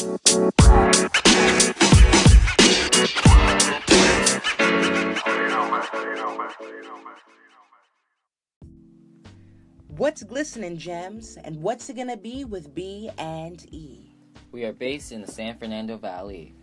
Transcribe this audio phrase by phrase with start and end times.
[0.00, 0.22] What's
[10.22, 14.14] glistening, gems, and what's it gonna be with B and E?
[14.52, 16.54] We are based in the San Fernando Valley.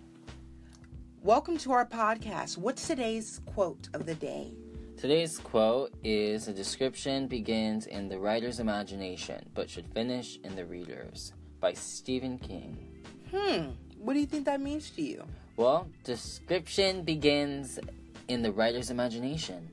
[1.21, 2.57] Welcome to our podcast.
[2.57, 4.55] What's today's quote of the day?
[4.97, 10.65] Today's quote is A description begins in the writer's imagination, but should finish in the
[10.65, 12.96] reader's by Stephen King.
[13.31, 13.69] Hmm,
[13.99, 15.23] what do you think that means to you?
[15.55, 17.79] Well, description begins
[18.27, 19.69] in the writer's imagination.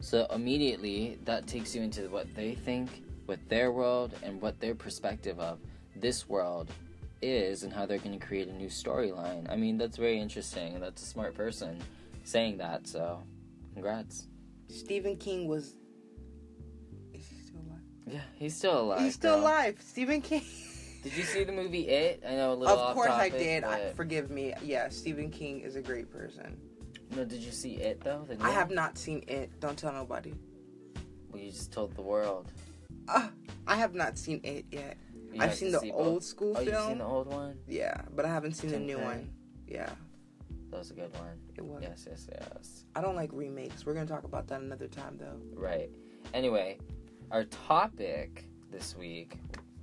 [0.00, 4.74] So immediately that takes you into what they think, what their world, and what their
[4.74, 5.58] perspective of
[5.96, 6.70] this world
[7.20, 9.50] is, and how they're going to create a new storyline.
[9.50, 11.80] I mean, that's very interesting, that's a smart person
[12.24, 12.86] saying that.
[12.86, 13.20] So,
[13.74, 14.28] congrats.
[14.68, 15.74] Stephen King was.
[17.12, 17.82] Is he still alive?
[18.06, 19.00] Yeah, he's still alive.
[19.00, 19.42] He's still bro.
[19.42, 19.76] alive.
[19.80, 20.42] Stephen King.
[21.08, 22.22] Did you see the movie It?
[22.28, 22.78] I know a little.
[22.78, 23.64] of course I topic, did.
[23.64, 24.52] I, forgive me.
[24.62, 26.58] Yeah, Stephen King is a great person.
[27.16, 28.26] No, did you see It though?
[28.28, 29.58] The I have not seen it.
[29.60, 30.34] Don't tell nobody.
[31.30, 32.50] Well, you just told the world.
[33.08, 33.28] Uh,
[33.66, 34.98] I have not seen it yet.
[35.32, 36.24] You I've seen the see old both.
[36.24, 36.88] school Oh, you've film.
[36.88, 37.58] seen the old one?
[37.66, 39.04] Yeah, but I haven't seen the new Curry.
[39.06, 39.30] one.
[39.66, 39.90] Yeah,
[40.70, 41.38] That was a good one.
[41.56, 41.82] it was.
[41.82, 42.84] Yes, yes, yes.
[42.94, 43.84] I don't like remakes.
[43.86, 45.40] We're gonna talk about that another time, though.
[45.54, 45.90] Right.
[46.34, 46.78] Anyway,
[47.30, 49.38] our topic this week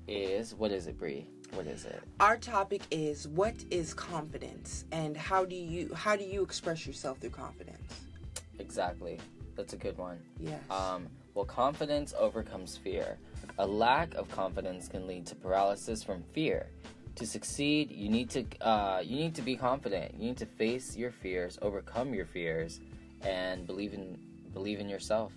[0.08, 1.28] is what is it, Bree?
[1.53, 2.02] What is it?
[2.20, 7.20] Our topic is what is confidence, and how do you how do you express yourself
[7.20, 8.02] through confidence?
[8.59, 9.20] Exactly.
[9.56, 10.20] That's a good one.
[10.39, 10.59] Yes.
[10.70, 13.17] Um, well, confidence overcomes fear.
[13.58, 16.67] A lack of confidence can lead to paralysis from fear.
[17.16, 20.14] To succeed, you need to uh, you need to be confident.
[20.16, 22.81] You need to face your fears, overcome your fears,
[23.22, 24.17] and believe in
[24.53, 25.31] believe in yourself.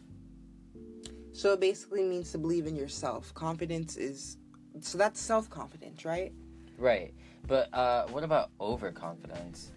[1.32, 3.32] so it basically means to believe in yourself.
[3.34, 4.36] Confidence is
[4.84, 6.32] so that's self confidence, right?
[6.76, 7.12] Right.
[7.46, 9.72] But uh, what about overconfidence?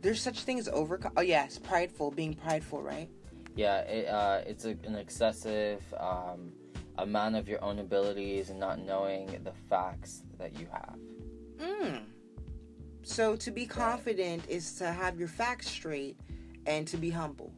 [0.00, 0.98] There's such thing as over.
[1.16, 3.08] Oh yes, prideful, being prideful, right?
[3.54, 6.52] Yeah, it, uh, it's a, an excessive um,
[6.98, 10.96] amount of your own abilities and not knowing the facts that you have.
[11.58, 12.00] Mm.
[13.02, 16.16] So to be confident is to have your facts straight
[16.66, 17.52] and to be humble,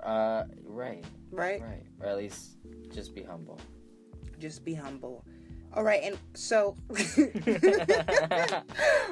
[0.00, 1.60] Uh, right, right?
[1.60, 1.86] right.
[2.00, 2.56] Or at least
[2.92, 3.60] just be humble.
[4.38, 5.24] Just be humble.
[5.76, 6.74] All right, and so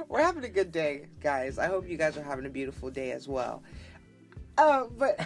[0.09, 1.59] we're having a good day, guys.
[1.59, 3.63] I hope you guys are having a beautiful day as well.
[4.57, 5.21] Oh, but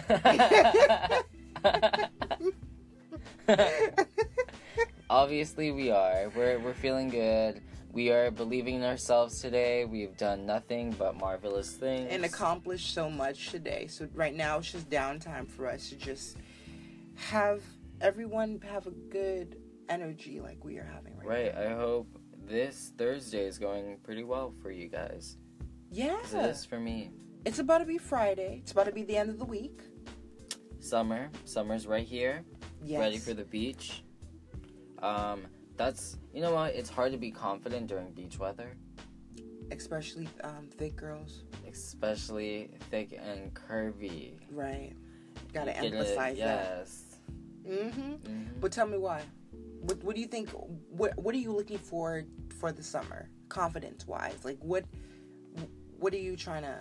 [5.09, 6.29] Obviously, we are.
[6.35, 7.61] We're we're feeling good.
[7.93, 9.85] We are believing in ourselves today.
[9.85, 12.09] We've done nothing but marvelous things.
[12.11, 13.87] and accomplished so much today.
[13.87, 16.35] So right now it's just downtime for us to just
[17.15, 17.63] have
[18.01, 19.55] everyone have a good
[19.89, 21.55] energy like we are having right, Right.
[21.55, 22.07] I hope
[22.47, 25.37] this Thursday is going pretty well for you guys.
[25.91, 26.17] Yeah.
[26.21, 27.11] it is for me.
[27.45, 28.59] It's about to be Friday.
[28.61, 29.81] It's about to be the end of the week.
[30.79, 31.29] Summer.
[31.45, 32.43] Summer's right here.
[32.83, 32.99] Yes.
[32.99, 34.03] Ready for the beach.
[35.01, 35.45] Um,
[35.77, 36.75] that's you know what?
[36.75, 38.75] It's hard to be confident during beach weather,
[39.71, 41.43] especially um, thick girls.
[41.67, 44.33] especially thick and curvy.
[44.51, 44.93] Right.
[45.53, 47.03] Gotta get it, emphasize Yes.
[47.65, 47.69] that.
[47.71, 47.83] Yes.
[47.83, 48.11] Mm-hmm.
[48.13, 48.45] Mhm.
[48.59, 49.21] But tell me why.
[49.89, 50.49] What What do you think?
[50.91, 52.23] What What are you looking for
[52.59, 54.37] for the summer, confidence wise?
[54.45, 54.85] Like what
[55.97, 56.79] What are you trying to?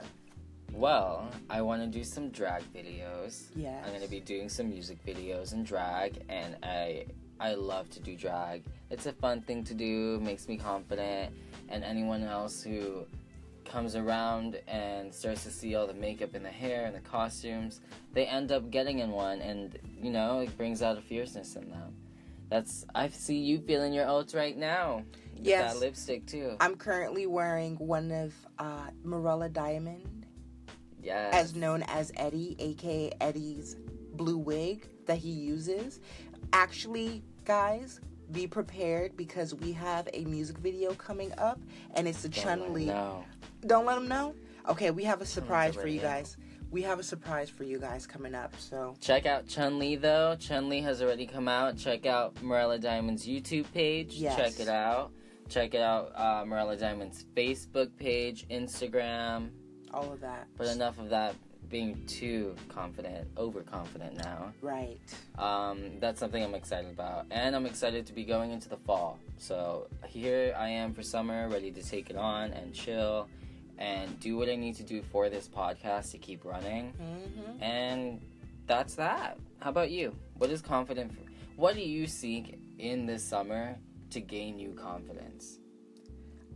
[0.75, 3.47] Well, I want to do some drag videos.
[3.57, 3.83] Yeah.
[3.83, 7.07] I'm gonna be doing some music videos and drag, and I
[7.41, 8.65] I love to do drag.
[8.91, 11.33] It's a fun thing to do, makes me confident,
[11.71, 13.07] and anyone else who
[13.65, 17.81] comes around and starts to see all the makeup and the hair and the costumes,
[18.13, 21.71] they end up getting in one, and you know it brings out a fierceness in
[21.71, 21.95] them.
[22.49, 25.03] That's I see you feeling your oats right now.
[25.37, 25.75] With Yes.
[25.75, 26.57] that lipstick too.
[26.61, 30.27] I'm currently wearing one of uh, Morella Diamond,
[31.03, 31.33] yes.
[31.35, 33.77] as known as Eddie, aka Eddie's
[34.15, 36.01] blue wig that he uses.
[36.53, 38.01] Actually, guys,
[38.33, 41.61] be prepared because we have a music video coming up,
[41.95, 42.87] and it's a Chun Li.
[43.67, 44.35] Don't let them know.
[44.69, 46.37] Okay, we have a surprise for you guys.
[46.71, 48.53] We have a surprise for you guys coming up.
[48.59, 50.37] So Check out Chun Li though.
[50.39, 51.77] Chun Li has already come out.
[51.79, 54.15] Check out Morella Diamond's YouTube page.
[54.15, 54.37] Yes.
[54.37, 55.11] Check it out.
[55.49, 56.13] Check it out.
[56.15, 59.49] Uh, Morella Diamond's Facebook page, Instagram.
[59.95, 60.47] all of that.
[60.59, 61.35] But enough of that
[61.71, 64.53] being too confident, overconfident now.
[64.63, 64.99] Right.
[65.39, 69.19] Um, that's something I'm excited about, and I'm excited to be going into the fall.
[69.39, 73.29] So here I am for summer, ready to take it on and chill,
[73.79, 76.93] and do what I need to do for this podcast to keep running.
[76.93, 78.21] hmm And
[78.67, 79.39] that's that.
[79.61, 80.15] How about you?
[80.35, 81.13] What is confident?
[81.13, 81.21] For,
[81.57, 83.77] what do you seek in this summer
[84.11, 85.59] to gain you confidence?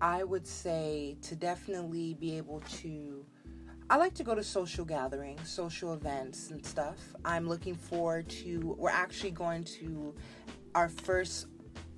[0.01, 3.25] I would say to definitely be able to.
[3.91, 6.99] I like to go to social gatherings, social events, and stuff.
[7.25, 8.75] I'm looking forward to.
[8.79, 10.15] We're actually going to
[10.75, 11.47] our first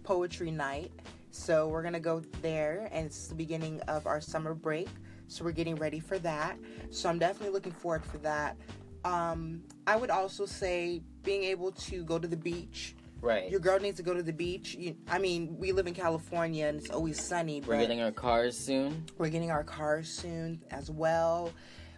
[0.03, 0.93] poetry night.
[1.31, 4.88] So we're gonna go there, and it's the beginning of our summer break.
[5.29, 6.59] So we're getting ready for that.
[6.91, 8.56] So I'm definitely looking forward for that.
[9.05, 12.94] Um, I would also say being able to go to the beach.
[13.21, 13.50] Right.
[13.50, 14.75] Your girl needs to go to the beach.
[14.75, 17.62] You, I mean, we live in California and it's always sunny.
[17.67, 19.05] We're getting our cars soon.
[19.17, 21.50] we're getting our cars soon as well.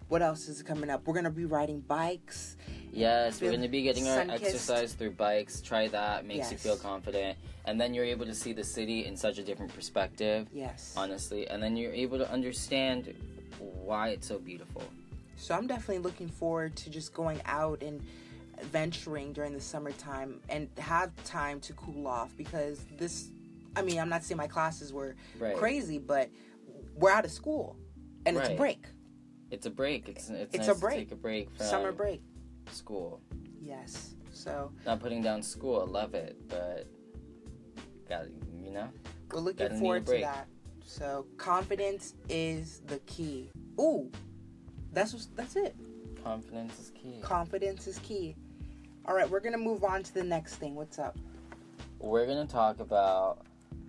[0.09, 1.07] What else is coming up?
[1.07, 2.57] We're gonna be riding bikes.
[2.93, 4.45] Yes, we're going to be getting our sun-kissed.
[4.45, 5.61] exercise through bikes.
[5.61, 6.25] Try that.
[6.25, 7.37] Makes you feel confident.
[7.67, 10.95] And then you're able to see the city in such a different perspective, Yes.
[10.97, 11.47] honestly.
[11.47, 13.13] And then you're able to understand
[13.59, 14.83] why it's so beautiful.
[15.37, 18.01] So I'm definitely looking forward to just going out and
[18.63, 23.29] venturing during the summertime and have time to cool off because this
[23.77, 25.55] I mean, I'm not saying my classes were Right.
[25.55, 26.31] crazy, but
[26.95, 27.77] we're out of school
[28.25, 28.87] and it's a break.
[29.51, 30.09] It's a break.
[30.09, 30.97] It's it's, It's nice a to break.
[30.99, 32.21] take a break from Summer break.
[32.71, 33.21] school.
[33.63, 34.15] Yes.
[34.33, 35.81] So Not putting down school.
[35.87, 36.87] I love it, but
[38.09, 38.27] got
[38.63, 38.89] you know.
[39.33, 40.47] we're looking Gotta need a forward to that.
[40.85, 43.51] So confidence is the key.
[43.81, 44.11] Ooh.
[44.93, 45.75] That's what, that's it.
[46.23, 47.19] Confidence is key.
[47.23, 48.35] Confidence is key.
[49.05, 50.75] All right, we're going to move on to the next thing.
[50.75, 51.17] What's up?
[51.99, 53.47] We're gonna talk about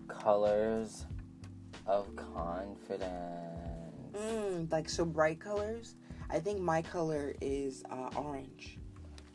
[0.07, 1.05] colors
[1.85, 3.66] of confidence.
[4.17, 5.95] Mm, like so bright colors.
[6.29, 8.77] I think my color is uh, orange.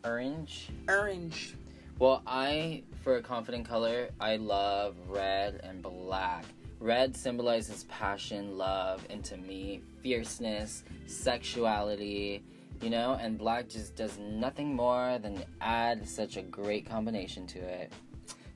[0.05, 0.69] Orange.
[0.88, 1.55] Orange.
[1.99, 6.44] Well, I for a confident color, I love red and black.
[6.81, 12.43] Red symbolizes passion, love, and to me, fierceness, sexuality,
[12.81, 17.61] you know, and black just does nothing more than add such a great combination to
[17.61, 17.93] it.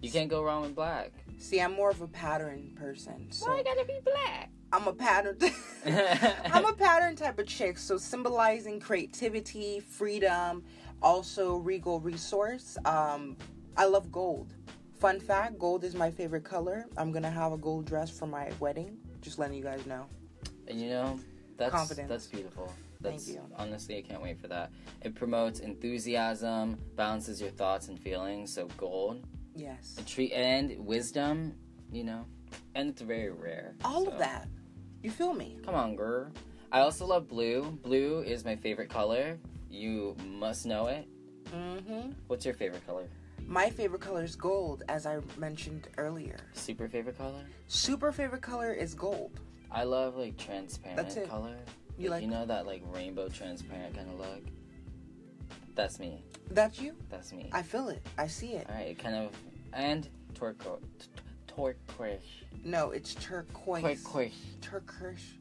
[0.03, 1.13] You can't go wrong with black.
[1.39, 3.29] See, I'm more of a pattern person.
[3.31, 4.51] So I gotta be black?
[4.77, 5.39] I'm a pattern.
[6.53, 7.79] I'm a pattern type of chick.
[7.79, 10.65] So symbolizing creativity, freedom,
[11.01, 12.77] also regal resource.
[12.85, 13.39] Um,
[13.79, 14.53] I love gold.
[15.01, 16.85] Fun fact: gold is my favorite color.
[16.99, 18.99] I'm gonna have a gold dress for my wedding.
[19.23, 20.05] Just letting you guys know.
[20.69, 21.19] And you know,
[21.57, 22.09] that's Confidence.
[22.11, 22.71] that's beautiful.
[23.03, 23.41] Thank That's you.
[23.57, 24.71] honestly I can't wait for that.
[25.03, 29.25] It promotes enthusiasm, balances your thoughts and feelings, so gold.
[29.55, 29.97] Yes.
[29.99, 31.55] A treat and wisdom,
[31.93, 32.25] you know.
[32.75, 33.75] And it's very rare.
[33.85, 34.49] All so- of that.
[35.03, 35.57] You feel me?
[35.65, 36.29] Come on, girl.
[36.73, 37.79] I also love blue.
[37.83, 39.39] Blue is my favorite color.
[39.71, 41.07] You must know it.
[41.55, 42.11] Mm-hmm.
[42.27, 43.05] What's your favorite color?
[43.47, 46.37] My favorite color is gold, as I mentioned earlier.
[46.55, 47.45] Super favorite color?
[47.69, 49.39] Super favorite color is gold.
[49.71, 51.29] I love like transparent That's it.
[51.29, 51.55] color.
[51.99, 54.43] You like- you know that like rainbow transparent kind of look?
[55.75, 56.23] That's me.
[56.51, 56.95] That's you?
[57.11, 57.49] That's me.
[57.53, 58.05] I feel it.
[58.19, 58.67] I see it.
[58.69, 59.31] Alright, kind of
[59.73, 60.81] and turquoise.
[61.57, 62.21] Turquoise.
[62.65, 63.83] No, it's turquoise.
[63.83, 64.33] Turquoise.
[64.61, 65.39] Turkish.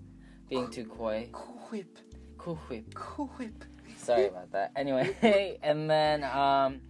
[0.50, 1.28] Being too coy.
[1.32, 1.98] Quip.
[2.38, 2.94] Cool whip.
[2.94, 3.66] Quip.
[3.98, 4.72] Sorry about that.
[4.76, 6.82] Anyway, and then um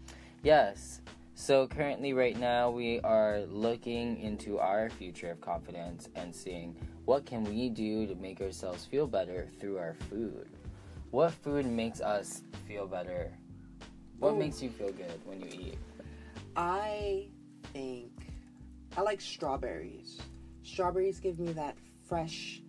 [0.43, 1.01] yes.
[1.33, 6.75] So currently right now we are looking into our future of confidence and seeing
[7.05, 10.47] what can we do to make ourselves feel better through our food.
[11.11, 13.37] What food makes us feel better?
[14.19, 14.37] What Ooh.
[14.37, 15.77] makes you feel good when you eat?
[16.55, 17.27] I
[17.73, 18.24] think
[18.97, 20.19] I like strawberries.
[20.63, 21.77] Strawberries give me that
[22.07, 22.61] fresh,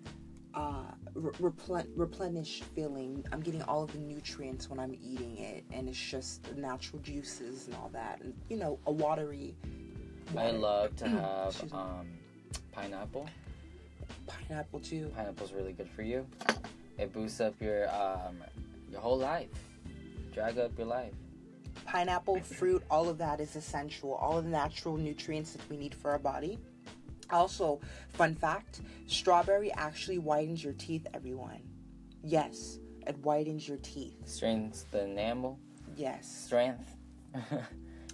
[0.54, 3.24] uh, re- replen- replenished feeling.
[3.32, 7.66] I'm getting all of the nutrients when I'm eating it, and it's just natural juices
[7.66, 9.54] and all that, and you know, a watery.
[10.36, 12.08] I love to have um
[12.72, 13.28] pineapple.
[14.26, 15.10] pineapple too.
[15.16, 16.26] Pineapple's really good for you.
[16.98, 18.42] It boosts up your um
[18.90, 19.48] your whole life.
[20.34, 21.14] Drag up your life.
[21.84, 24.14] Pineapple, fruit, all of that is essential.
[24.14, 26.58] All of the natural nutrients that we need for our body.
[27.30, 27.80] Also,
[28.10, 31.60] fun fact strawberry actually whitens your teeth, everyone.
[32.22, 34.16] Yes, it whitens your teeth.
[34.24, 35.58] Strengthens the enamel.
[35.96, 36.44] Yes.
[36.46, 36.96] Strength.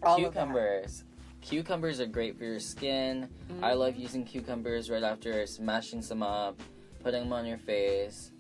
[0.03, 0.33] All of that.
[0.33, 1.05] cucumbers.
[1.41, 3.29] Cucumbers are great for your skin.
[3.51, 3.65] Mm-hmm.
[3.65, 6.61] I love using cucumbers right after smashing some up,
[7.03, 8.31] putting them on your face,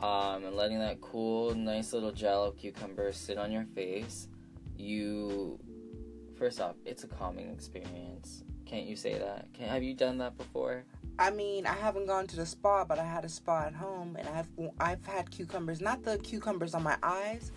[0.00, 4.28] um, and letting that cool, nice little gel of cucumber sit on your face.
[4.78, 5.58] You,
[6.38, 8.44] first off, it's a calming experience.
[8.64, 9.52] Can't you say that?
[9.52, 10.84] Can, have you done that before?
[11.18, 14.16] I mean, I haven't gone to the spa, but I had a spa at home,
[14.16, 15.80] and I've I've had cucumbers.
[15.80, 17.50] Not the cucumbers on my eyes,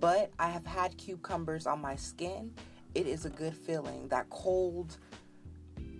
[0.00, 2.52] but I have had cucumbers on my skin.
[2.94, 4.08] It is a good feeling.
[4.08, 4.96] That cold.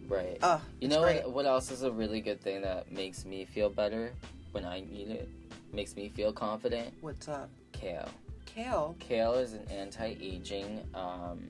[0.09, 0.39] Right.
[0.43, 3.71] Uh, You know what, what else is a really good thing that makes me feel
[3.71, 4.13] better
[4.53, 5.29] when I eat it?
[5.73, 6.93] Makes me feel confident?
[7.01, 7.49] What's up?
[7.73, 8.09] Kale.
[8.55, 8.97] Kale.
[8.99, 11.49] Kale is an anti-aging um,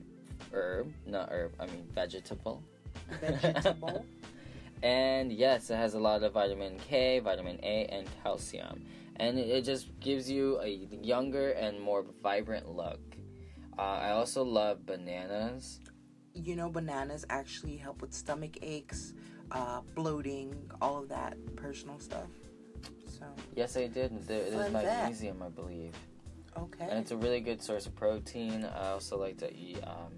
[0.51, 2.63] herb, not herb, I mean vegetable.
[3.21, 4.05] Vegetable.
[4.83, 8.85] And yes, it has a lot of vitamin K, vitamin A, and calcium.
[9.15, 10.67] And it, it just gives you a
[11.01, 12.99] younger and more vibrant look.
[13.79, 15.79] Uh, I also love bananas.
[16.33, 19.13] You know, bananas actually help with stomach aches,
[19.51, 22.29] uh, bloating, all of that personal stuff.
[23.07, 24.27] So, Yes, I did.
[24.27, 25.93] There, there's Fun magnesium, I believe.
[26.57, 26.87] Okay.
[26.89, 28.65] And it's a really good source of protein.
[28.65, 30.13] I also like to eat, um,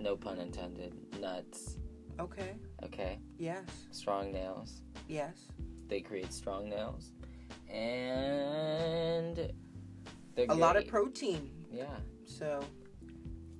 [0.00, 1.76] no pun intended, nuts.
[2.20, 2.56] Okay.
[2.82, 3.18] Okay?
[3.38, 3.64] Yes.
[3.90, 4.82] Strong nails.
[5.08, 5.36] Yes.
[5.88, 7.12] They create strong nails.
[7.72, 9.52] And
[10.34, 11.50] they're A lot of protein.
[11.72, 11.86] Yeah.
[12.24, 12.60] So,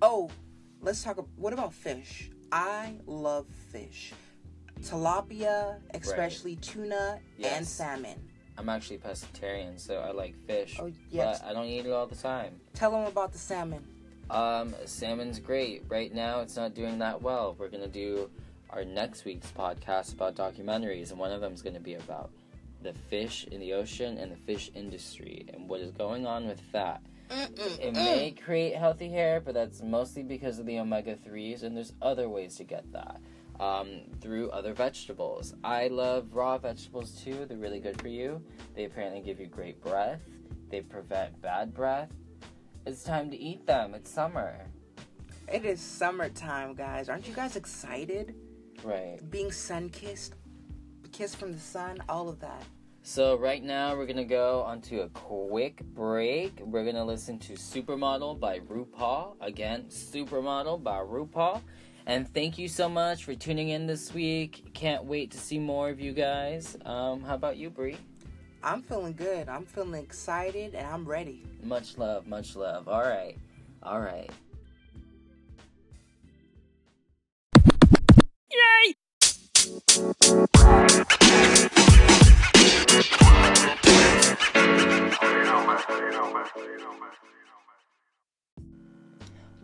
[0.02, 0.30] oh,
[0.80, 1.24] let's talk.
[1.36, 2.30] What about fish?
[2.52, 4.12] I love fish.
[4.80, 8.18] Tilapia, especially tuna and salmon.
[8.58, 10.78] I'm actually pescatarian, so I like fish.
[10.82, 11.40] Oh, yes.
[11.40, 12.60] But I don't eat it all the time.
[12.74, 13.86] Tell them about the salmon.
[14.30, 15.84] Um, salmon's great.
[15.88, 17.54] Right now, it's not doing that well.
[17.56, 18.28] We're gonna do
[18.70, 22.30] our next week's podcast about documentaries, and one of them is gonna be about
[22.82, 26.60] the fish in the ocean and the fish industry and what is going on with
[26.72, 27.00] that.
[27.30, 31.92] It may create healthy hair, but that's mostly because of the omega 3s, and there's
[32.02, 33.20] other ways to get that.
[33.60, 35.54] Um, through other vegetables.
[35.64, 38.40] I love raw vegetables too, they're really good for you.
[38.76, 40.20] They apparently give you great breath,
[40.70, 42.12] they prevent bad breath.
[42.86, 44.60] It's time to eat them, it's summer.
[45.52, 47.08] It is summertime, guys.
[47.08, 48.34] Aren't you guys excited?
[48.84, 49.18] Right.
[49.30, 50.34] Being sun kissed,
[51.10, 52.62] kissed from the sun, all of that.
[53.02, 56.60] So, right now, we're gonna go onto a quick break.
[56.60, 59.36] We're gonna listen to Supermodel by RuPaul.
[59.40, 61.62] Again, Supermodel by RuPaul.
[62.08, 64.70] And thank you so much for tuning in this week.
[64.72, 66.74] Can't wait to see more of you guys.
[66.86, 67.98] Um, how about you, Bree?
[68.64, 69.46] I'm feeling good.
[69.46, 71.44] I'm feeling excited, and I'm ready.
[71.62, 72.88] Much love, much love.
[72.88, 73.36] All right,
[73.82, 74.30] all right.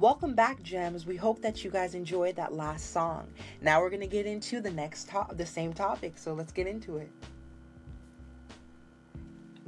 [0.00, 1.06] Welcome back, gems.
[1.06, 3.28] We hope that you guys enjoyed that last song.
[3.60, 6.18] Now we're gonna get into the next top, the same topic.
[6.18, 7.08] So let's get into it.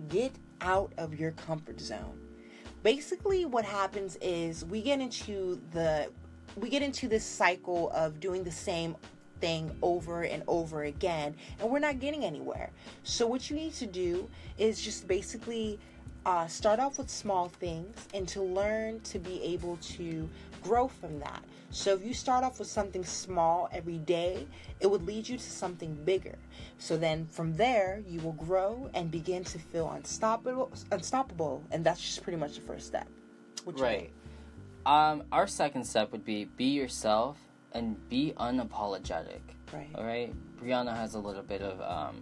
[0.09, 2.19] Get out of your comfort zone.
[2.83, 6.09] Basically, what happens is we get into the
[6.57, 8.97] we get into this cycle of doing the same
[9.41, 12.73] thing over and over again, and we're not getting anywhere.
[13.05, 14.29] So what you need to do
[14.59, 15.79] is just basically
[16.27, 20.29] uh, start off with small things and to learn to be able to
[20.61, 21.43] grow from that.
[21.71, 24.47] So if you start off with something small every day,
[24.81, 26.35] it would lead you to something bigger.
[26.79, 32.01] So then from there, you will grow and begin to feel unstoppable, unstoppable, and that's
[32.01, 33.07] just pretty much the first step.
[33.63, 34.11] What Right.
[34.85, 37.39] Um, our second step would be be yourself
[37.73, 39.41] and be unapologetic.
[39.73, 39.91] Right.
[39.95, 40.33] All right.
[40.63, 42.21] Rihanna has a little bit of um,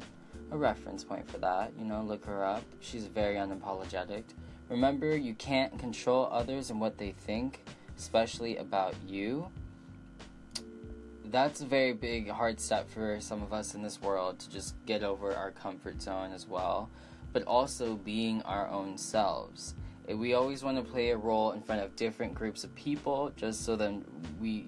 [0.51, 1.73] a reference point for that.
[1.79, 2.63] You know, look her up.
[2.81, 4.25] She's very unapologetic.
[4.69, 7.61] Remember, you can't control others and what they think,
[7.99, 9.49] especially about you.
[11.27, 14.75] That's a very big, hard step for some of us in this world to just
[14.87, 16.89] get over our comfort zone as well,
[17.33, 19.75] but also being our own selves.
[20.09, 23.65] We always want to play a role in front of different groups of people just
[23.65, 24.05] so then
[24.41, 24.67] we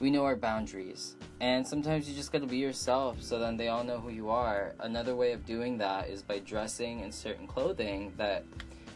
[0.00, 1.16] we know our boundaries.
[1.40, 4.74] And sometimes you just gotta be yourself so then they all know who you are.
[4.80, 8.44] Another way of doing that is by dressing in certain clothing that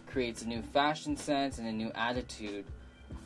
[0.07, 2.64] creates a new fashion sense and a new attitude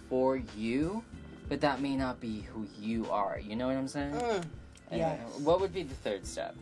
[0.08, 1.02] for you,
[1.48, 3.38] but that may not be who you are.
[3.42, 4.14] You know what I'm saying?
[4.14, 4.44] Mm,
[4.90, 5.20] And yes.
[5.38, 6.54] What would be the third step?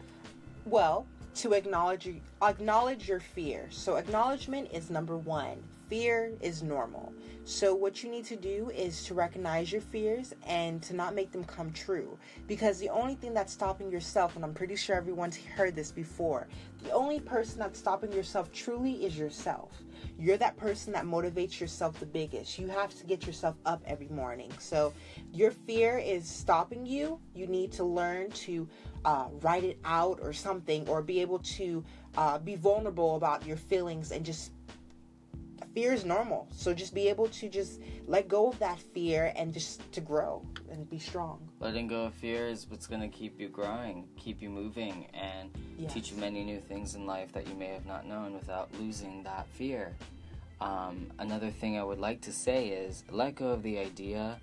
[0.65, 2.09] Well, to acknowledge
[2.43, 3.67] acknowledge your fear.
[3.71, 5.57] So acknowledgement is number 1.
[5.93, 7.13] Fear is normal.
[7.45, 11.33] So what you need to do is to recognize your fears and to not make
[11.33, 12.17] them come true
[12.49, 16.49] because the only thing that's stopping yourself and I'm pretty sure everyone's heard this before.
[16.83, 19.83] The only person that's stopping yourself truly is yourself.
[20.19, 22.59] You're that person that motivates yourself the biggest.
[22.59, 24.51] You have to get yourself up every morning.
[24.61, 24.95] So
[25.31, 27.21] your fear is stopping you.
[27.35, 28.67] You need to learn to
[29.05, 31.85] uh, write it out or something, or be able to
[32.17, 34.53] uh, be vulnerable about your feelings and just
[35.75, 36.49] fear is normal.
[36.55, 40.45] So just be able to just let go of that fear and just to grow
[40.71, 41.49] and be strong.
[41.61, 45.95] Letting go of fear is what's gonna keep you growing, keep you moving, and Yes.
[45.95, 49.23] teach you many new things in life that you may have not known without losing
[49.25, 49.97] that fear.
[50.61, 54.39] Um, another thing I would like to say is let go of the idea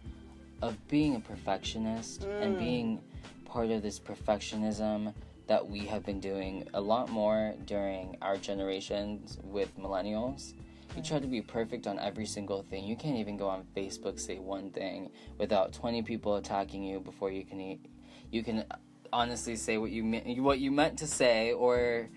[0.62, 2.58] of being a perfectionist and Mm.
[2.58, 3.02] being
[3.46, 5.14] part of this perfectionism
[5.48, 10.54] that we have been doing a lot more during our generations with millennials.
[10.96, 12.84] You try to be perfect on every single thing.
[12.86, 17.32] You can't even go on Facebook say one thing without 20 people attacking you before
[17.32, 17.86] you can eat.
[18.32, 18.66] You can
[19.12, 22.10] honestly say what you meant what you meant to say or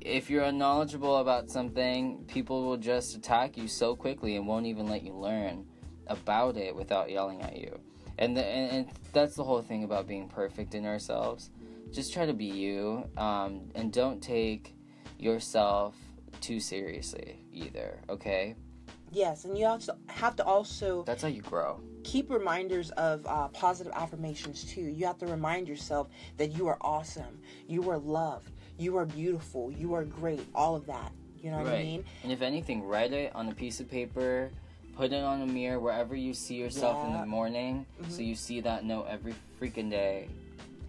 [0.00, 4.86] if you're unknowledgeable about something, people will just attack you so quickly and won't even
[4.86, 5.66] let you learn
[6.06, 7.80] about it without yelling at you.
[8.18, 11.50] And, the, and, and that's the whole thing about being perfect in ourselves.
[11.92, 14.74] Just try to be you, um, and don't take
[15.18, 15.96] yourself
[16.40, 18.00] too seriously either.
[18.08, 18.54] Okay.
[19.12, 21.80] Yes, and you also have to also That's how you grow.
[22.02, 24.80] keep reminders of uh, positive affirmations too.
[24.82, 27.38] You have to remind yourself that you are awesome,
[27.68, 31.12] you are loved, you are beautiful, you are great, all of that.
[31.40, 31.84] You know what I Right.
[31.84, 32.04] mean?
[32.24, 34.50] And if anything, write it on a piece of paper,
[34.96, 38.60] put it on a mirror wherever you see yourself in the morning, so you see
[38.60, 40.28] that note every freaking day.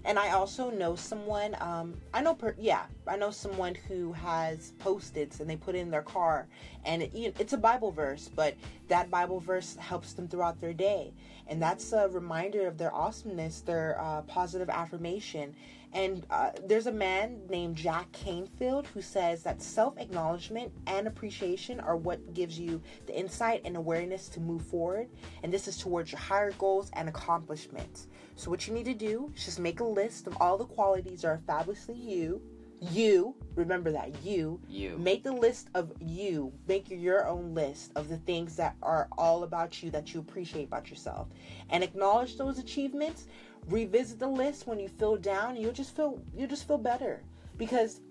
[0.08, 1.58] And I also know someone.
[1.60, 5.80] Um, I know, per, yeah, I know someone who has post-its and they put it
[5.80, 6.48] in their car,
[6.86, 8.56] and it, it's a Bible verse, but
[8.88, 11.14] that Bible verse helps them throughout their day,
[11.48, 15.54] and that's a reminder of their awesomeness, their uh, positive affirmation.
[15.94, 21.96] And uh, there's a man named Jack Canfield who says that self-acknowledgement and appreciation are
[21.98, 25.10] what gives you the insight and awareness to move forward,
[25.44, 28.08] and this is towards your higher goals and accomplishments.
[28.38, 31.24] So what you need to do is just make a list of all the qualities
[31.24, 32.40] that are fabulously you.
[32.80, 34.62] You, remember that, you.
[34.70, 34.96] You.
[35.00, 36.54] Make the list of you.
[36.68, 40.66] Make your own list of the things that are all about you that you appreciate
[40.66, 41.30] about yourself.
[41.72, 43.26] And acknowledge those achievements.
[43.70, 47.24] Revisit the list when you feel down and you'll just feel you'll just feel better.
[47.58, 48.02] Because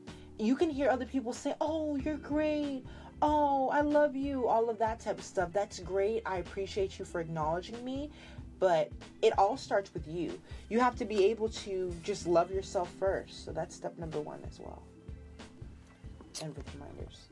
[0.40, 2.82] you can hear other people say, Oh, you're great.
[3.22, 4.46] Oh, I love you.
[4.46, 5.50] All of that type of stuff.
[5.52, 6.22] That's great.
[6.26, 8.10] I appreciate you for acknowledging me
[8.58, 8.90] but
[9.22, 10.38] it all starts with you.
[10.68, 13.44] You have to be able to just love yourself first.
[13.44, 14.82] So that's step number one as well.
[16.42, 17.28] And with reminders.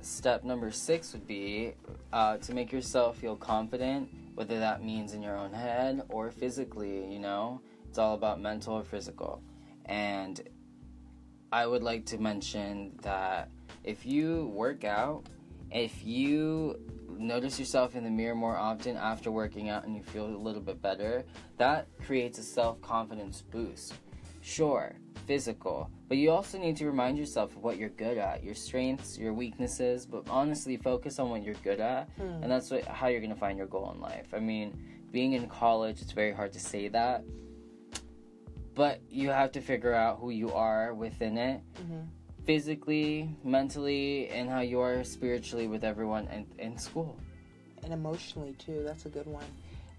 [0.00, 1.74] Step number six would be
[2.12, 7.12] uh, to make yourself feel confident, whether that means in your own head or physically,
[7.12, 7.60] you know?
[7.88, 9.42] It's all about mental or physical.
[9.86, 10.40] And
[11.50, 13.48] I would like to mention that
[13.82, 15.24] if you work out,
[15.70, 16.78] if you
[17.18, 20.60] notice yourself in the mirror more often after working out and you feel a little
[20.60, 21.24] bit better,
[21.58, 23.94] that creates a self confidence boost.
[24.42, 24.94] Sure,
[25.26, 29.18] physical, but you also need to remind yourself of what you're good at, your strengths,
[29.18, 33.20] your weaknesses, but honestly focus on what you're good at, and that's what, how you're
[33.20, 34.28] going to find your goal in life.
[34.32, 34.78] I mean,
[35.10, 37.24] being in college, it's very hard to say that,
[38.74, 42.06] but you have to figure out who you are within it Mhm.
[42.46, 47.18] Physically, mentally, and how you are spiritually with everyone in, in school.
[47.82, 48.82] And emotionally too.
[48.86, 49.44] That's a good one.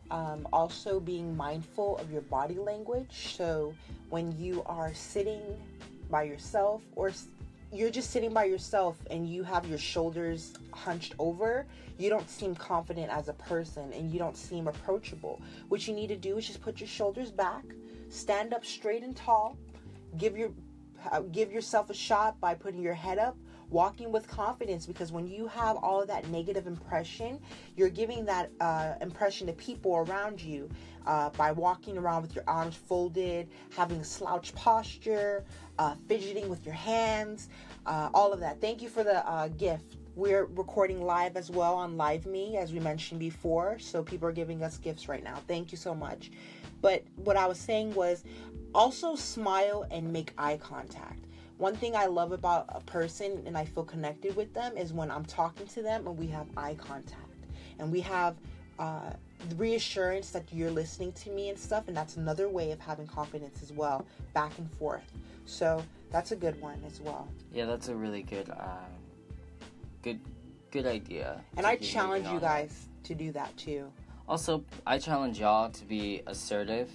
[0.10, 3.36] Um, also, being mindful of your body language.
[3.36, 3.74] So
[4.10, 5.42] when you are sitting
[6.10, 7.12] by yourself, or
[7.74, 11.66] you're just sitting by yourself and you have your shoulders hunched over,
[11.98, 15.42] you don't seem confident as a person and you don't seem approachable.
[15.68, 17.66] What you need to do is just put your shoulders back,
[18.10, 19.58] stand up straight and tall,
[20.18, 20.52] give your
[21.32, 23.38] give yourself a shot by putting your head up
[23.70, 27.40] walking with confidence because when you have all of that negative impression
[27.76, 30.70] you're giving that uh, impression to people around you
[31.06, 35.44] uh, by walking around with your arms folded having a slouch posture
[35.80, 37.50] uh, fidgeting with your hands
[37.88, 38.60] uh, all of that.
[38.60, 39.96] Thank you for the uh, gift.
[40.16, 44.64] We're recording live as well on LiveMe as we mentioned before so people are giving
[44.64, 45.38] us gifts right now.
[45.48, 46.32] Thank you so much.
[46.80, 48.24] But what i was saying was
[48.78, 53.66] also smile and make eye contact one thing I love about a person and I
[53.66, 57.46] feel connected with them is when I'm talking to them and we have eye contact
[57.80, 58.36] and we have
[58.78, 59.12] uh,
[59.56, 61.88] reassurance that you're listening to me and stuff.
[61.88, 65.12] And that's another way of having confidence as well, back and forth.
[65.46, 67.28] So that's a good one as well.
[67.52, 68.94] Yeah, that's a really good, um,
[70.04, 70.20] good,
[70.70, 71.42] good idea.
[71.56, 73.92] And I challenge you guys to do that too.
[74.28, 76.92] Also, I challenge y'all to be assertive.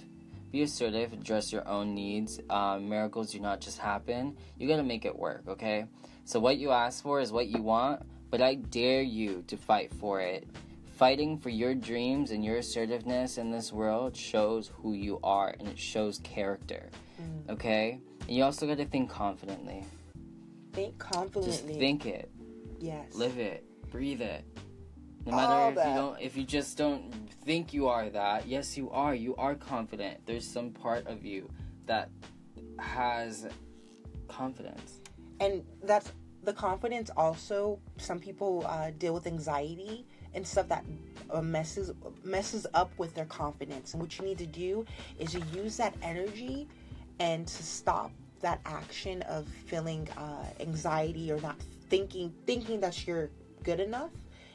[0.53, 2.39] Be assertive, address your own needs.
[2.47, 4.37] Um, miracles do not just happen.
[4.59, 5.85] You gotta make it work, okay?
[6.25, 9.91] So, what you ask for is what you want, but I dare you to fight
[9.95, 10.47] for it.
[10.95, 15.67] Fighting for your dreams and your assertiveness in this world shows who you are and
[15.67, 16.91] it shows character,
[17.49, 17.99] okay?
[18.27, 19.83] And you also gotta think confidently.
[20.73, 21.51] Think confidently.
[21.51, 22.29] Just think it
[22.79, 23.15] Yes.
[23.15, 24.45] live it, breathe it.
[25.25, 25.87] No matter if that.
[25.89, 27.11] you don't, if you just don't
[27.45, 29.15] think you are that, yes, you are.
[29.15, 30.25] You are confident.
[30.25, 31.49] There's some part of you
[31.85, 32.09] that
[32.79, 33.47] has
[34.27, 34.99] confidence.
[35.39, 36.11] and that's
[36.43, 40.83] the confidence also some people uh, deal with anxiety and stuff that
[41.29, 41.91] uh, messes
[42.23, 44.85] messes up with their confidence and what you need to do
[45.19, 46.67] is to use that energy
[47.19, 51.55] and to stop that action of feeling uh, anxiety or not
[51.89, 53.29] thinking thinking that you're
[53.63, 54.11] good enough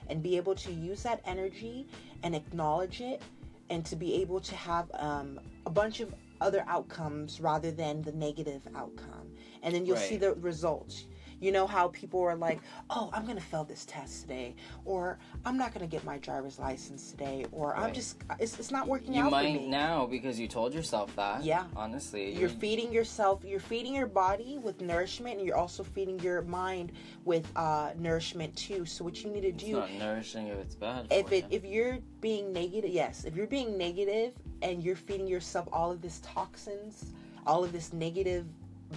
[0.09, 1.87] and be able to use that energy
[2.23, 3.23] and acknowledge it
[3.71, 8.12] and to be able to have um, a bunch of other outcomes rather than the
[8.12, 9.29] negative outcome.
[9.62, 11.05] And then you'll see the results.
[11.40, 15.57] You know how people are like, "Oh, I'm gonna fail this test today," or "I'm
[15.57, 19.22] not gonna get my driver's license today," or "I'm just it's, it's not working You
[19.22, 21.44] out for might now because you told yourself that.
[21.44, 21.64] Yeah.
[21.77, 22.33] Honestly.
[22.33, 23.44] You're feeding yourself.
[23.44, 26.92] You're feeding your body with nourishment, and you're also feeding your mind
[27.24, 28.85] with uh, nourishment too.
[28.85, 31.07] So what you need to It's do not nourishing if it's bad.
[31.11, 31.57] if it you.
[31.57, 36.03] if you're being negative yes if you're being negative and you're feeding yourself all of
[36.03, 37.12] this toxins
[37.46, 38.44] all of this negative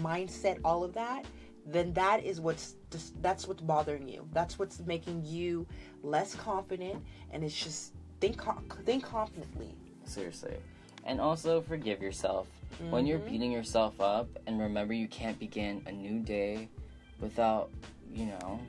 [0.01, 1.25] mindset all of that
[1.65, 5.65] then that is what's just, that's what's bothering you that's what's making you
[6.03, 8.41] less confident and it's just think
[8.85, 10.57] think confidently Seriously.
[11.05, 12.47] And also forgive yourself.
[12.89, 13.25] When you're Mhm.
[13.25, 16.69] beating yourself up, and remember you can't begin a new day
[17.19, 17.71] without,
[18.13, 18.59] you know,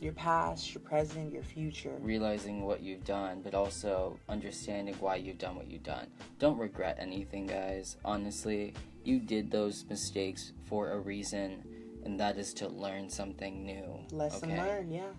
[0.00, 5.38] your past your present your future realizing what you've done, but also understanding why you've
[5.38, 6.08] done what you've done.
[6.40, 7.96] Don't regret anything, guys.
[8.04, 11.62] Honestly, you did those mistakes for a reason,
[12.04, 14.00] and that is to learn something new.
[14.10, 14.60] lesson okay?
[14.60, 15.12] learned yeah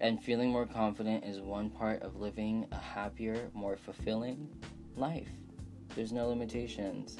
[0.00, 4.48] And feeling more confident is one part of living a happier, more fulfilling
[4.96, 5.28] life.
[5.94, 7.16] There's no limitations.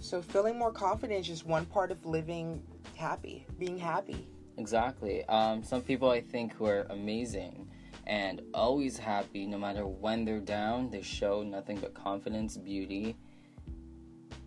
[0.00, 2.62] so feeling more confident is just one part of living
[2.96, 5.24] happy being happy Exactly.
[5.24, 7.68] Um, some people I think who are amazing
[8.06, 13.16] and always happy no matter when they're down, they show nothing but confidence, beauty,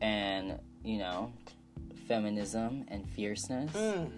[0.02, 1.34] and, you know,
[2.08, 3.72] feminism and fierceness.
[3.74, 4.12] Mm,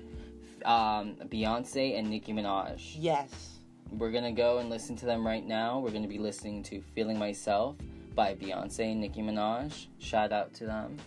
[0.65, 2.95] Um, Beyonce and Nicki Minaj.
[2.99, 3.59] yes
[3.97, 5.79] We're gonna go and listen to them right now.
[5.79, 7.75] We're gonna be listening to Feeling Myself
[8.13, 9.87] by Beyonce and Nicki Minaj.
[9.99, 10.97] Shout out to them.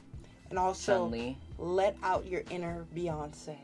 [0.50, 1.38] and also Chun Li.
[1.58, 3.56] let out your inner Beyonce.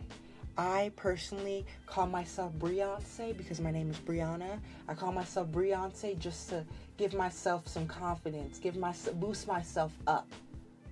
[0.56, 4.58] I personally call myself Beyonce because my name is Brianna.
[4.88, 6.64] I call myself Beyonce just to
[6.96, 10.28] give myself some confidence, give myself boost myself up.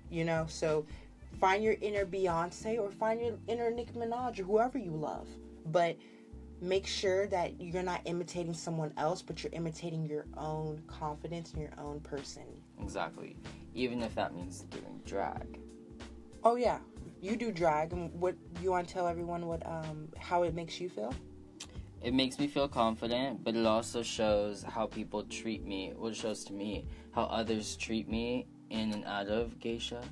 [0.09, 0.85] You know, so
[1.39, 5.27] find your inner Beyonce or find your inner Nicki Minaj or whoever you love.
[5.65, 5.97] But
[6.61, 11.61] make sure that you're not imitating someone else, but you're imitating your own confidence and
[11.61, 12.43] your own person.
[12.81, 13.37] Exactly.
[13.73, 15.59] Even if that means doing drag.
[16.43, 16.79] Oh yeah,
[17.21, 20.79] you do drag, and what you want to tell everyone what um how it makes
[20.79, 21.13] you feel?
[22.01, 25.93] It makes me feel confident, but it also shows how people treat me.
[25.95, 30.03] What it shows to me, how others treat me in and out of geisha.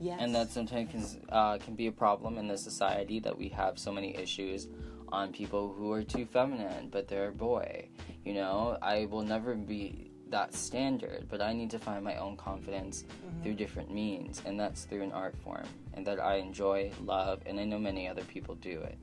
[0.00, 3.48] Yes, and that sometimes can, uh, can be a problem in the society that we
[3.50, 4.66] have so many issues
[5.12, 7.88] on people who are too feminine but they're a boy
[8.24, 8.78] you know?
[8.80, 13.04] I will never be that standard but i need to find my own confidence
[13.42, 17.58] through different means and that's through an art form and that i enjoy love and
[17.58, 18.98] i know many other people do it.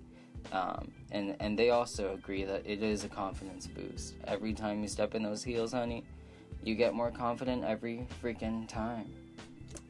[0.54, 4.16] Um, and and they also agree that it is a confidence boost.
[4.24, 6.06] Every time you step in those heels honey
[6.64, 9.14] you get more confident every freaking time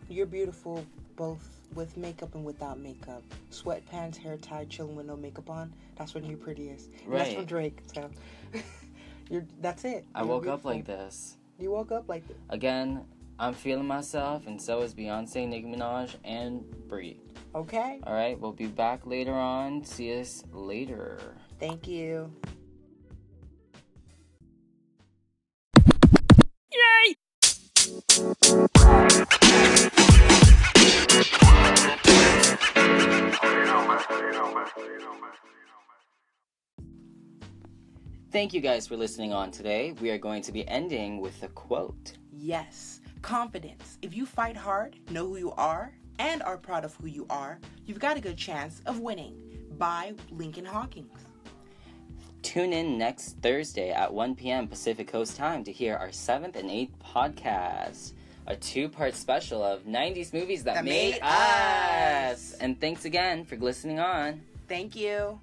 [0.10, 3.24] you're beautiful both with makeup and without makeup.
[3.52, 5.74] Sweatpants, hair tied, chilling with no makeup on.
[5.96, 6.90] That's when you're prettiest.
[7.06, 7.80] And That's from Drake.
[7.94, 8.10] So
[9.30, 10.06] you're that's it.
[10.16, 12.38] i You're woke up like this You woke up like this.
[12.50, 13.04] Again,
[13.40, 17.20] I'm feeling myself, and so is Beyonce, Nicki Minaj, and Brie.
[17.54, 18.00] Okay.
[18.04, 19.84] All right, we'll be back later on.
[19.84, 21.20] See us later.
[21.60, 22.32] Thank you.
[38.38, 39.96] Thank you guys for listening on today.
[40.00, 42.14] We are going to be ending with a quote.
[42.32, 43.98] Yes, confidence.
[44.04, 47.58] If you fight hard, know who you are, and are proud of who you are,
[47.88, 49.34] you've got a good chance of winning.
[49.80, 51.10] By Lincoln Hawkins.
[52.44, 54.68] Tune in next Thursday at 1 p.m.
[54.68, 58.14] Pacific Coast time to hear our seventh and eighth podcast.
[58.46, 62.52] A two part special of 90s movies that, That made, made us.
[62.54, 62.54] us.
[62.60, 64.44] And thanks again for listening on.
[64.70, 65.40] Thank you.